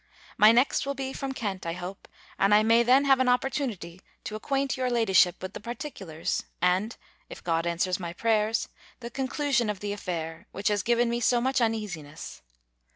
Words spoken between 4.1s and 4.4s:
to